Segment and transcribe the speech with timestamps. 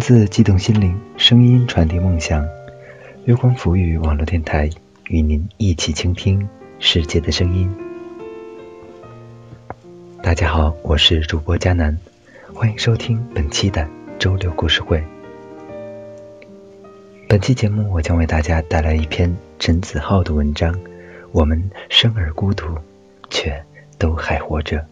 [0.00, 2.48] 文字激动心灵，声音传递梦想。
[3.26, 4.70] 月光浮语网络电台
[5.10, 6.48] 与您一起倾听
[6.78, 7.70] 世界的声音。
[10.22, 11.98] 大家好，我是主播佳楠，
[12.54, 13.86] 欢迎收听本期的
[14.18, 15.04] 周六故事会。
[17.28, 20.74] 本期节目，我将为大家带来一篇陈子浩的文章。
[21.30, 22.74] 我们生而孤独，
[23.28, 23.62] 却
[23.98, 24.82] 都还活着。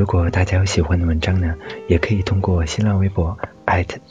[0.00, 1.54] 如果大家有喜欢的文章呢，
[1.86, 3.36] 也可以通过新浪微博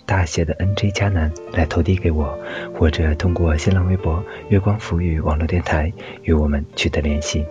[0.05, 2.37] 大写的 NJ 加南来投递给我，
[2.77, 5.91] 或者通过新浪微博月光浮语网络电台
[6.21, 7.43] 与我们取得联系。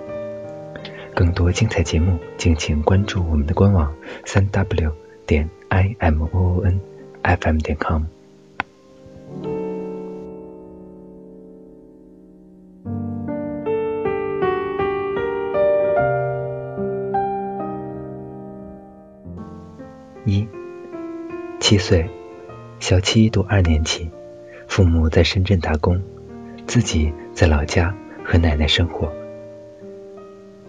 [1.17, 3.93] 更多精彩节目，敬请关注我们的官网
[4.25, 4.93] 三 W
[5.27, 6.81] 点 I M O O N
[7.23, 8.05] F M 点 com。
[21.69, 22.09] 七岁，
[22.81, 24.11] 小七读二年级，
[24.69, 26.03] 父母在深圳打工，
[26.67, 27.95] 自己在老家
[28.25, 29.13] 和奶奶生活。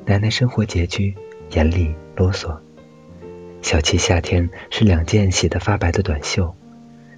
[0.03, 1.15] 奶奶生活拮据、
[1.51, 2.53] 严厉、啰嗦。
[3.61, 6.53] 小七夏天是两件洗得发白的短袖，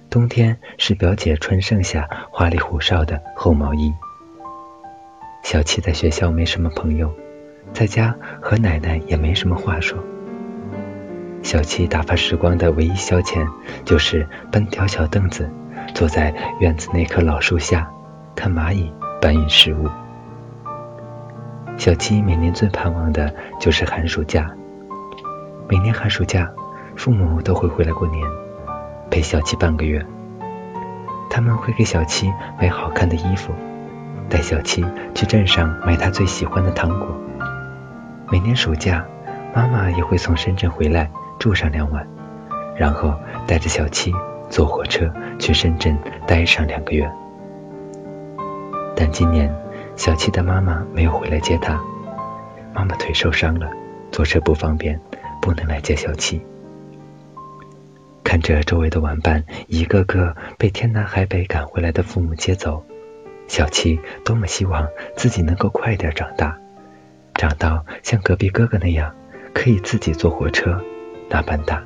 [0.08, 3.92] 冬天是表姐穿剩下花里胡哨的厚毛衣。
[5.42, 7.12] 小七在学校没什么朋友，
[7.72, 9.98] 在家和奶奶也没什么话说。
[11.42, 13.46] 小七打发时光的唯一消遣，
[13.84, 15.50] 就是搬条小凳子，
[15.92, 17.90] 坐在院子那棵老树下，
[18.34, 19.88] 看蚂蚁搬运食物。
[21.76, 24.50] 小七每年最盼望的就是寒暑假。
[25.68, 26.48] 每年寒暑假，
[26.96, 28.24] 父母都会回来过年，
[29.10, 30.04] 陪小七半个月。
[31.28, 33.52] 他们会给小七买好看的衣服，
[34.28, 34.84] 带小七
[35.14, 37.08] 去镇上买他最喜欢的糖果。
[38.30, 39.04] 每年暑假，
[39.54, 41.10] 妈妈也会从深圳回来。
[41.42, 42.06] 住上两晚，
[42.76, 43.12] 然后
[43.48, 44.14] 带着小七
[44.48, 47.10] 坐火车去深圳待上两个月。
[48.94, 49.52] 但今年
[49.96, 51.82] 小七的妈妈没有回来接他，
[52.72, 53.68] 妈妈腿受伤了，
[54.12, 55.00] 坐车不方便，
[55.40, 56.40] 不能来接小七。
[58.22, 62.84] 看着周围的玩伴一个个被天南海北赶回来的父母接走，
[63.48, 64.86] 小七多么希望
[65.16, 66.56] 自己能够快点长大，
[67.34, 69.12] 长到像隔壁哥哥那样，
[69.52, 70.80] 可以自己坐火车。
[71.32, 71.82] 大半大。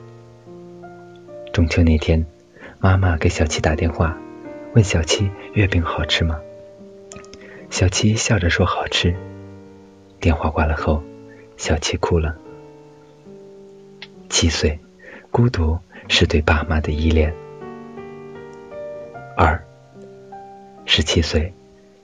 [1.52, 2.26] 中秋那天，
[2.80, 4.18] 妈妈给小七打电话，
[4.74, 6.40] 问小七月饼好吃吗？
[7.70, 9.14] 小七笑着说好吃。
[10.18, 11.00] 电话挂了后，
[11.56, 12.36] 小七哭了。
[14.28, 14.80] 七岁，
[15.30, 15.78] 孤独
[16.08, 17.32] 是对爸妈的依恋。
[19.36, 19.64] 二，
[20.86, 21.54] 十七岁，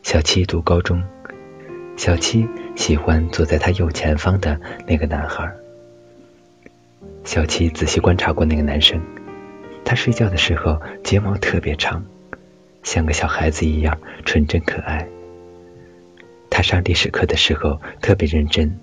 [0.04, 1.03] 小七读高中，
[1.97, 5.53] 小七喜欢坐在他右前方的那个男孩。
[7.25, 9.00] 小七仔细观察过那个男生，
[9.84, 12.05] 他睡觉的时候睫毛特别长，
[12.83, 15.06] 像个小孩子一样纯真可爱。
[16.50, 18.78] 他上历史课的时候特别认真，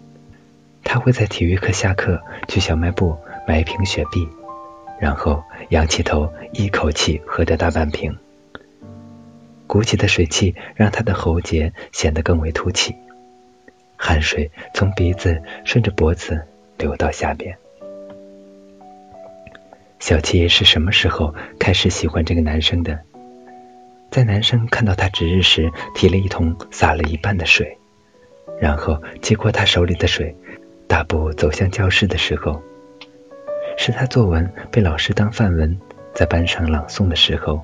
[0.84, 3.18] 他会在体育课下课去小卖部
[3.48, 4.28] 买一瓶雪碧，
[5.00, 8.18] 然后仰起头一口气喝掉大半瓶。
[9.68, 12.96] 鼓起的水汽让他的喉结显得更为凸起，
[13.98, 17.58] 汗水从鼻子顺着脖子流到下边。
[20.00, 22.98] 小七是什么时候开始喜欢这个男生的？
[24.10, 27.78] 在男生看到他值日时提了一桶洒了一半的水，
[28.62, 30.34] 然后接过他手里的水，
[30.88, 32.62] 大步走向教室的时候，
[33.78, 35.78] 是他作文被老师当范文
[36.14, 37.62] 在班上朗诵的时候。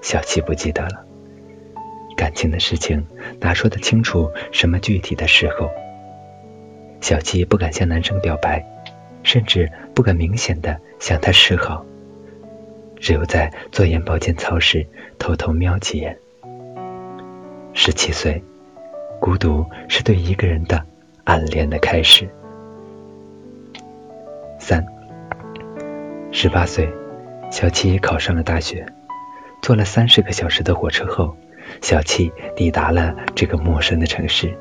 [0.00, 1.04] 小七不记得了，
[2.16, 3.06] 感情的事情
[3.38, 5.70] 哪说得清楚什么具体的时候？
[7.02, 8.64] 小七不敢向男生表白。
[9.28, 11.84] 甚至不敢明显的向他示好，
[12.96, 14.86] 只有在做眼保健操时
[15.18, 16.16] 偷偷瞄几眼。
[17.74, 18.42] 十七岁，
[19.20, 20.82] 孤独是对一个人的
[21.24, 22.26] 暗恋的开始。
[24.58, 24.82] 三，
[26.32, 26.90] 十八岁，
[27.50, 28.86] 小七考上了大学，
[29.60, 31.36] 坐了三十个小时的火车后，
[31.82, 34.56] 小七抵达了这个陌生的城市。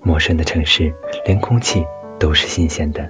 [0.00, 0.90] 陌生的城市，
[1.26, 1.84] 连空气。
[2.18, 3.08] 都是新鲜的。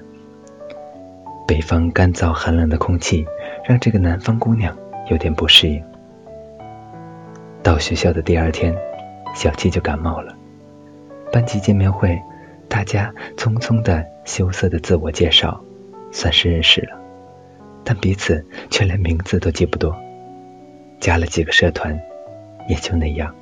[1.46, 3.26] 北方干燥寒冷的空气
[3.64, 4.76] 让这个南方姑娘
[5.10, 5.82] 有点不适应。
[7.62, 8.76] 到学校的第二天，
[9.34, 10.34] 小七就感冒了。
[11.32, 12.20] 班级见面会，
[12.68, 15.62] 大家匆匆的、羞涩的自我介绍，
[16.10, 16.98] 算是认识了，
[17.84, 19.94] 但彼此却连名字都记不多。
[21.00, 21.98] 加了几个社团，
[22.68, 23.34] 也就那样。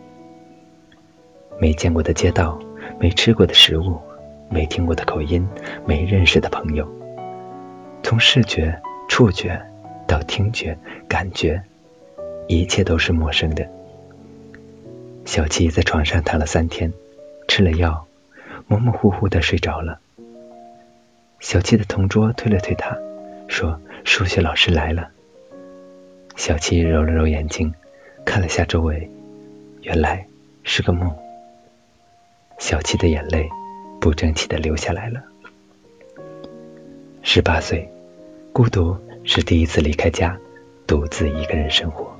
[1.59, 2.59] 没见过的街道，
[3.01, 3.99] 没吃过的食物。
[4.49, 5.47] 没听过的口音，
[5.85, 6.89] 没认识的朋友，
[8.03, 9.61] 从视觉触觉
[10.07, 10.79] 到听觉、
[11.09, 11.63] 感觉，
[12.49, 13.69] 一切都是陌生的。
[15.25, 16.93] 小七在床上躺了三天，
[17.49, 18.07] 吃了药，
[18.69, 19.99] 模模糊糊的睡着了。
[21.41, 22.97] 小七的同桌推了推他，
[23.49, 25.11] 说：“数学老师来了。”
[26.37, 27.75] 小七揉了揉眼睛，
[28.25, 29.11] 看了下周围，
[29.83, 30.27] 原来
[30.63, 31.15] 是个梦。
[32.59, 33.49] 小七的眼泪
[34.01, 35.23] 不争气的留下来了。
[37.23, 37.89] 十八岁，
[38.53, 40.39] 孤独是第一次离开家，
[40.87, 42.17] 独自一个人生活。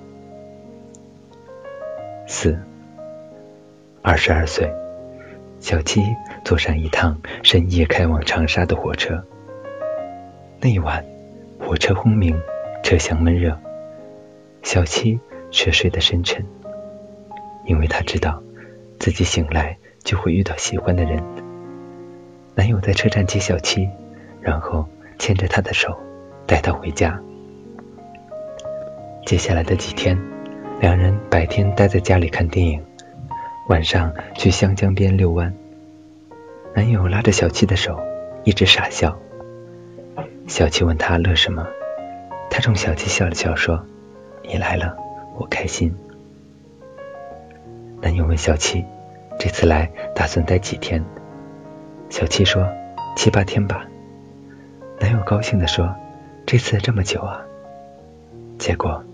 [2.27, 2.59] 四，
[4.03, 4.69] 二十二岁，
[5.61, 6.03] 小七
[6.45, 9.25] 坐上一趟深夜开往长沙的火车。
[10.61, 11.05] 那一晚，
[11.61, 12.37] 火车轰鸣，
[12.83, 13.57] 车厢闷热。
[14.63, 15.21] 小七
[15.53, 16.45] 却睡得深沉，
[17.65, 18.43] 因为他知道
[18.99, 21.23] 自己醒来就会遇到喜欢的人。
[22.57, 23.87] 男友在车站接小七，
[24.41, 24.87] 然后
[25.19, 25.95] 牵着她的手
[26.47, 27.21] 带她回家。
[29.27, 30.19] 接下来的几天，
[30.81, 32.83] 两人白天待在家里看电影，
[33.69, 35.53] 晚上去湘江边遛弯。
[36.75, 38.01] 男友拉着小七的手，
[38.43, 39.19] 一直傻笑。
[40.47, 41.67] 小七问他乐什么，
[42.49, 43.85] 他冲小七笑了笑说。
[44.43, 44.97] 你来了，
[45.37, 45.95] 我开心。
[48.01, 48.83] 男友问小七
[49.39, 51.05] ：“这次来打算待几天？”
[52.09, 52.67] 小七说
[53.17, 53.87] ：“七八天吧。”
[55.01, 55.95] 男友高兴的说
[56.47, 57.45] ：“这次这么久啊！”
[58.59, 59.05] 结果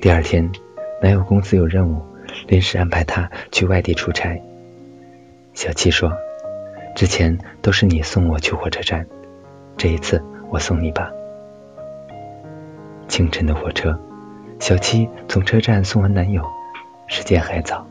[0.00, 0.50] 第二天，
[1.02, 2.02] 男友公司有任务，
[2.46, 4.40] 临时安排他去外地出差。
[5.54, 6.12] 小七说
[6.94, 9.06] ：“之前都是你送我去火车站，
[9.76, 11.10] 这一次我送你吧。”
[13.08, 13.98] 清晨的火车。
[14.60, 16.44] 小七从车站送完男友，
[17.08, 17.84] 时间还早。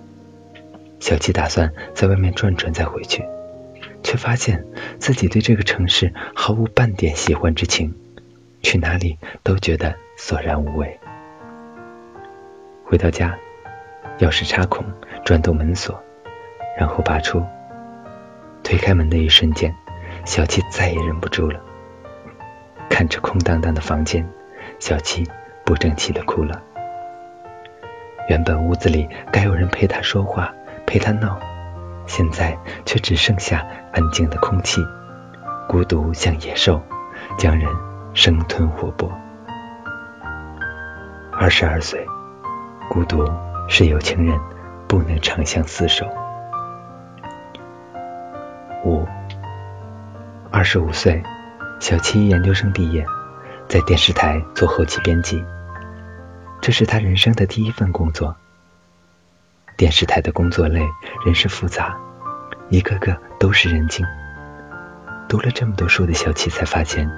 [1.02, 3.22] 小七打算在外面转转再回去，
[4.12, 4.66] 却发现
[5.00, 7.96] 自己对这个城市毫无半点喜欢之情，
[8.62, 11.00] 去哪里都觉得索然无味。
[12.84, 13.38] 回到家，
[14.20, 14.84] 钥匙插孔，
[15.24, 15.98] 转动门锁，
[16.78, 17.42] 然后拔出。
[18.62, 19.74] 推开门的一瞬间，
[20.26, 21.62] 小七再也忍不住了。
[22.90, 24.30] 看着空荡荡的房间，
[24.78, 25.26] 小七。
[25.64, 26.62] 不争气的哭了。
[28.28, 30.54] 原本屋子里该有人陪他说话，
[30.86, 31.40] 陪他闹，
[32.12, 34.86] 现在却只剩下安静的空气，
[35.66, 36.84] 孤独像野兽，
[37.38, 37.74] 将人
[38.14, 39.10] 生吞活剥。
[41.32, 42.06] 二十二岁，
[42.90, 43.26] 孤独
[43.70, 44.38] 是有情人
[44.90, 46.06] 不能长相厮守。
[48.84, 49.08] 五，
[50.52, 51.24] 二十五岁，
[51.80, 53.06] 小七研究生毕业，
[53.70, 55.42] 在电视台做后期编辑。
[56.60, 58.36] 这是他人生的第一份工作。
[59.82, 60.80] 电视台的工作累，
[61.26, 61.98] 人事复杂，
[62.70, 64.06] 一个个都是人精。
[65.28, 67.10] 读了这么多书的小七才发现，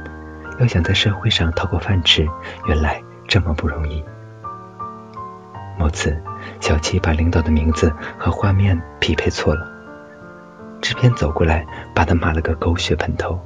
[0.62, 2.26] 要想在社会上讨口饭吃，
[2.66, 4.02] 原来这么不容易。
[5.78, 6.18] 某次，
[6.62, 9.70] 小七把领导的名字和画面匹配错了，
[10.80, 13.38] 制片走过来把他骂了个狗血喷头。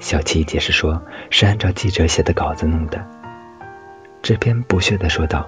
[0.00, 3.06] 小七解释说，是按照记者写的稿子弄的。
[4.22, 5.46] 制片不屑的说道：“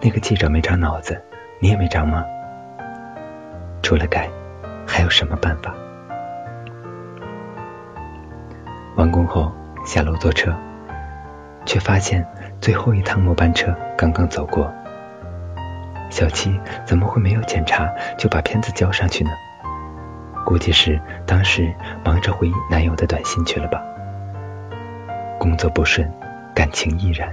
[0.00, 1.20] 那个记者没长脑子，
[1.62, 2.24] 你也没长吗？
[3.82, 4.30] 除了改，
[4.86, 5.74] 还有什么办法？”
[8.96, 9.52] 完工后
[9.84, 10.54] 下楼坐车，
[11.66, 12.26] 却发现
[12.62, 14.72] 最后一趟末班车刚刚走过。
[16.08, 19.30] 小七怎么会没有检查就把片子交上去呢？
[20.46, 23.82] 估计是当时忙着回男友的短信去了吧。
[25.38, 26.10] 工作不顺，
[26.54, 27.32] 感情亦然。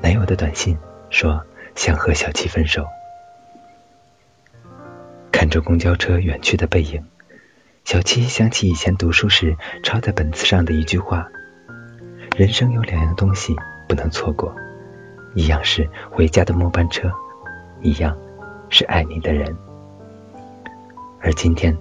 [0.00, 0.76] 男友的短信
[1.10, 1.40] 说
[1.76, 2.84] 想和小七分手。
[5.50, 7.04] 着公交车远去的背影，
[7.84, 11.28] 小七想起以前读书时抄在本子上的一句话：
[12.36, 13.56] 人生有两样东西
[13.88, 14.54] 不能错过，
[15.34, 17.10] 一样是回家的末班车，
[17.82, 18.16] 一样
[18.68, 19.54] 是爱你的人。
[21.20, 21.76] 而今天，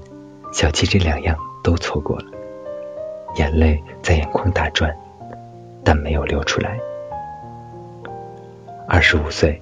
[0.51, 2.25] 小七这两样都错过了，
[3.35, 4.93] 眼泪在眼眶打转，
[5.83, 6.77] 但没有流出来。
[8.88, 9.61] 二十五岁，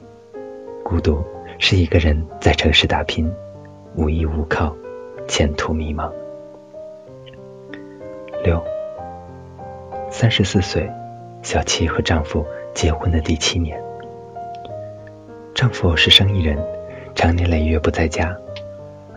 [0.84, 1.24] 孤独
[1.60, 3.30] 是一个人在城市打拼，
[3.98, 4.76] 无依无靠，
[5.28, 6.12] 前途迷茫。
[8.44, 8.64] 六，
[10.12, 10.88] 三十四岁，
[11.42, 13.82] 小七和丈夫结婚的第七年。
[15.56, 16.56] 丈夫是生意人，
[17.16, 18.38] 常年累月不在家，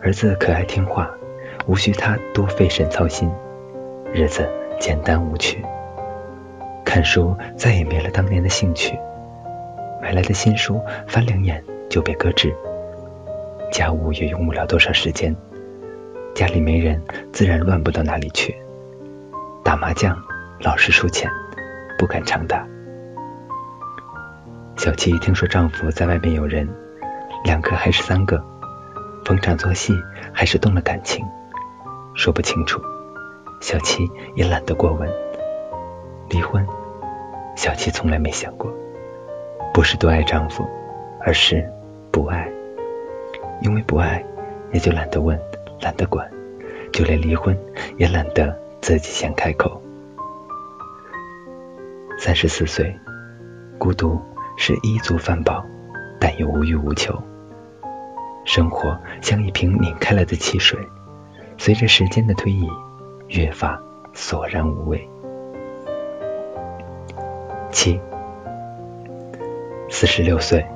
[0.01, 1.11] 儿子可爱听话，
[1.67, 3.31] 无需他多费神操心，
[4.15, 5.63] 日子简单无趣。
[6.87, 8.99] 看书再也没了当年的兴趣。
[10.01, 12.57] 买来的新书翻两眼就被搁置，
[13.71, 15.35] 家务也用不了多少时间，
[16.35, 17.01] 家里没人
[17.33, 18.55] 自然乱不到哪里去。
[19.63, 20.21] 打麻将
[20.61, 21.31] 老是输钱，
[21.99, 22.67] 不敢长大。
[24.77, 26.69] 小七听说丈夫在外面有人，
[27.45, 28.43] 两个还是三个，
[29.25, 29.95] 逢场作戏
[30.33, 31.25] 还是动了感情，
[32.15, 32.81] 说不清楚。
[33.61, 35.09] 小七也懒得过问。
[36.29, 36.67] 离婚，
[37.57, 38.73] 小七从来没想过，
[39.73, 40.67] 不是多爱丈夫，
[41.21, 41.71] 而是
[42.11, 42.51] 不爱。
[43.61, 44.25] 因为不爱，
[44.73, 45.39] 也就懒得问，
[45.81, 46.31] 懒得管，
[46.93, 47.57] 就连离婚
[47.97, 49.81] 也懒得自己先开口。
[52.19, 52.95] 三十四岁，
[53.79, 54.21] 孤独。
[54.57, 55.65] 是衣足饭饱，
[56.21, 57.19] 但又无欲无求。
[58.45, 60.79] 生活像一瓶拧开了的汽水，
[61.57, 62.69] 随着时间的推移，
[63.29, 63.81] 越发
[64.13, 65.09] 索然无味。
[67.71, 67.99] 七，
[69.89, 70.67] 四十六岁，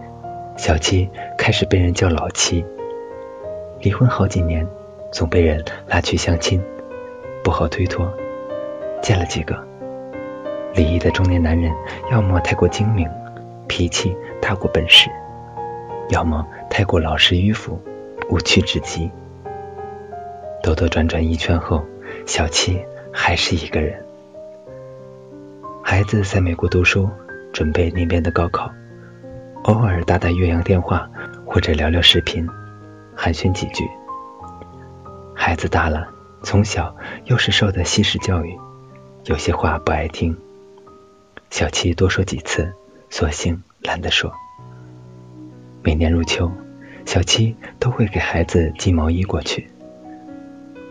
[0.57, 2.65] 小七开始被人叫老七。
[3.85, 4.67] 离婚好几年，
[5.13, 6.59] 总被人拉去相亲，
[7.43, 8.11] 不好推脱。
[9.03, 9.63] 见了几个，
[10.75, 11.71] 离异的中年男人，
[12.11, 13.07] 要么太过精明。
[13.69, 15.11] 脾气大过本事，
[16.09, 17.79] 要么太过老实迂腐，
[18.31, 19.11] 无趣至极。
[20.63, 21.85] 兜兜转转一圈后，
[22.25, 24.03] 小七还是一个人。
[25.83, 27.07] 孩子在美国读书，
[27.53, 28.71] 准备那边的高考，
[29.65, 31.07] 偶尔打打岳阳电话
[31.45, 32.49] 或者聊聊视频，
[33.17, 33.89] 寒暄几句。
[35.35, 36.09] 孩子大了，
[36.43, 38.59] 从小又是受的西式教育，
[39.25, 40.37] 有些话不爱听。
[41.51, 42.73] 小七多说几次。
[43.11, 44.33] 索性懒得说。
[45.85, 46.51] 每年入秋，
[47.05, 49.71] 小七都会给孩子寄毛衣过去。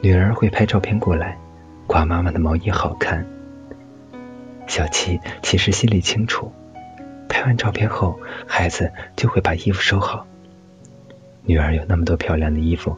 [0.01, 1.37] 女儿会拍照片过来，
[1.85, 3.27] 夸妈妈的毛衣好看。
[4.65, 6.49] 小七其实心里清楚，
[7.27, 10.25] 拍完照片后，孩子就会把衣服收好。
[11.45, 12.97] 女儿有那么多漂亮的衣服，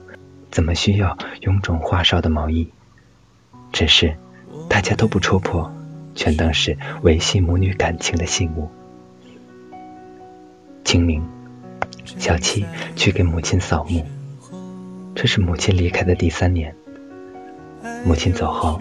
[0.51, 2.69] 怎么需要臃肿花哨的毛衣？
[3.71, 4.15] 只是
[4.69, 5.73] 大家都不戳破，
[6.13, 8.69] 全当是维系母女感情的信物。
[10.83, 11.27] 清明，
[12.05, 12.63] 小七
[12.95, 14.05] 去给母亲扫墓。
[15.15, 16.75] 这是母亲离开的第三年。
[18.05, 18.79] 母亲走后，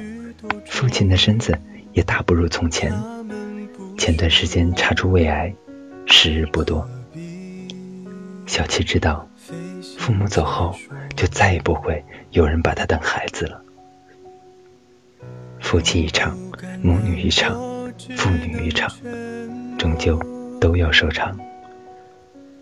[0.66, 1.58] 父亲的身子
[1.94, 2.92] 也大不如从前。
[3.96, 5.54] 前段时间查出胃癌，
[6.04, 6.86] 时日不多。
[8.46, 9.26] 小七知道，
[10.04, 10.76] 父母走后
[11.16, 13.58] 就再也不会有人把他当孩子了。
[15.60, 16.36] 夫妻一场，
[16.82, 17.58] 母女一场，
[18.14, 18.94] 父女一场，
[19.78, 20.20] 终究
[20.60, 21.34] 都要收场。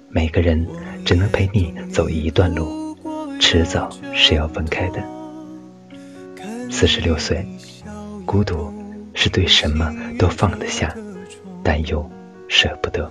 [0.08, 0.64] 每个人
[1.04, 2.96] 只能陪你走一段路，
[3.40, 5.02] 迟早是要分开的。
[6.70, 7.44] 四十六岁，
[8.24, 8.72] 孤独
[9.14, 10.96] 是对什么都放得下，
[11.64, 12.08] 但又
[12.46, 13.10] 舍不得。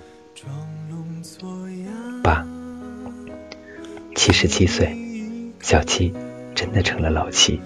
[4.14, 4.96] 七十七岁，
[5.60, 6.12] 小七
[6.54, 7.60] 真的成了老七。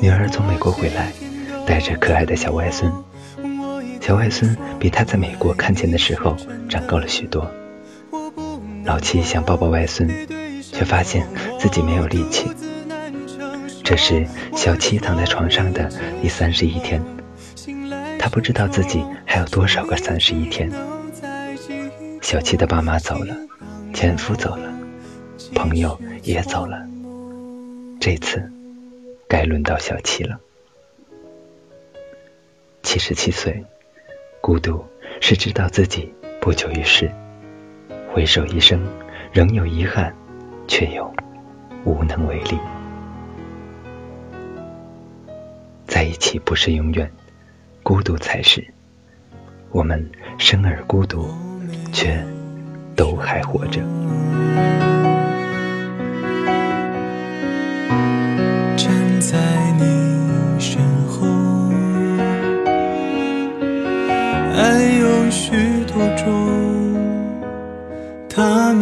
[0.00, 1.12] 女儿从美国回来，
[1.66, 2.92] 带着可爱的小外孙。
[4.00, 6.36] 小外孙比他在美国看见的时候
[6.68, 7.50] 长高了许多。
[8.84, 10.08] 老七想抱抱外孙，
[10.60, 11.26] 却发现
[11.58, 12.50] 自己没有力气。
[13.84, 15.88] 这是小七躺在床上的
[16.20, 17.02] 第三十一天，
[18.18, 20.70] 他不知道自己还有多少个三十一天。
[22.20, 23.36] 小七的爸妈走了，
[23.92, 24.71] 前夫走了，
[25.54, 26.86] 朋友也走了，
[28.00, 28.50] 这次
[29.28, 30.38] 该轮到小七了。
[32.82, 33.64] 七十七岁，
[34.40, 34.84] 孤独
[35.20, 37.10] 是知道自己不久于世。
[38.12, 38.80] 回首一生，
[39.32, 40.14] 仍有遗憾，
[40.68, 41.10] 却又
[41.84, 42.58] 无能为力。
[45.86, 47.10] 在一起不是永远，
[47.82, 48.66] 孤独才是。
[49.70, 51.26] 我们生而孤独，
[51.92, 52.22] 却
[52.94, 53.80] 都还活着。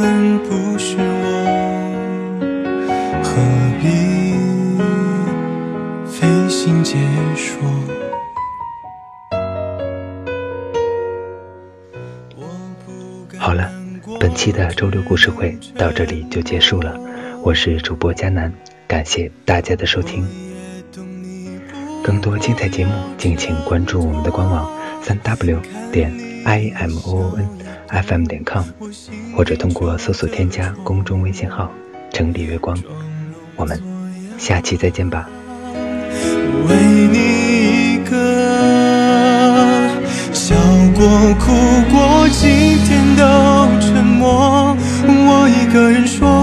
[0.01, 1.05] 们不是我，
[3.23, 3.37] 何
[3.83, 3.85] 必
[6.11, 6.97] 费心解
[7.37, 7.61] 说？
[13.37, 13.71] 好了，
[14.19, 16.99] 本期的周六故事会到这里就结束了。
[17.43, 18.51] 我是主播佳南，
[18.89, 20.27] 感谢大家的收听。
[22.03, 24.67] 更多精彩节目，敬请关注我们的官网
[25.03, 25.61] 三 w
[25.93, 26.11] 点
[26.45, 27.49] i m o n
[27.89, 28.65] f m 点 com。
[29.37, 31.71] 或者通过搜索添加公众微信号
[32.13, 32.77] “城里月光”，
[33.57, 33.81] 我们
[34.39, 35.29] 下期再见吧。
[36.69, 36.77] 为
[37.11, 38.15] 你一个
[40.33, 40.55] 笑
[40.95, 41.53] 过哭
[41.91, 42.49] 过，今
[42.85, 43.23] 天都
[43.81, 44.77] 沉默。
[45.07, 46.40] 我一个人说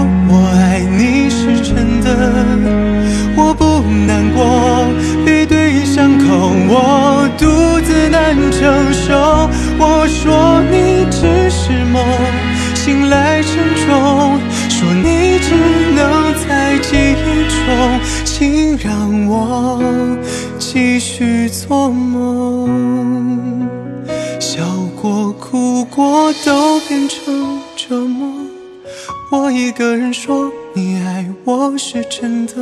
[29.78, 32.54] 个人说，你爱我是真的。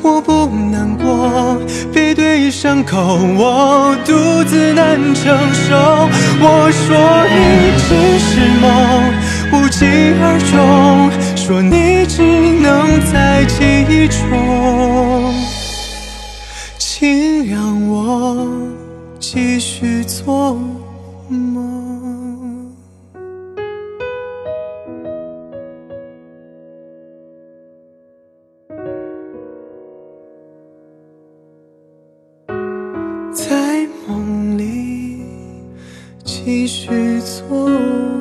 [0.00, 1.60] 我不难过，
[1.92, 4.14] 背对伤口，我独
[4.44, 5.74] 自难承受。
[6.40, 7.88] 我说你只
[8.20, 8.70] 是梦，
[9.52, 9.84] 无疾
[10.22, 11.10] 而终。
[11.36, 12.22] 说你只
[12.62, 15.34] 能在记忆中，
[16.78, 18.46] 请让我
[19.18, 20.77] 继续做梦
[33.38, 35.22] 在梦里
[36.24, 38.17] 继续做。